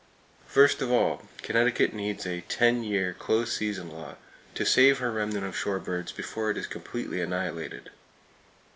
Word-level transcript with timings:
First 0.47 0.81
of 0.81 0.91
all, 0.91 1.27
Connecticut 1.43 1.93
needs 1.93 2.25
a 2.25 2.41
ten 2.49 2.81
year 2.83 3.13
close 3.13 3.53
season 3.55 3.91
law 3.91 4.15
to 4.55 4.65
save 4.65 4.97
her 4.97 5.11
remnant 5.11 5.45
of 5.45 5.55
shore 5.55 5.77
birds 5.77 6.11
before 6.11 6.49
it 6.49 6.57
is 6.57 6.65
completely 6.65 7.21
annihilated. 7.21 7.91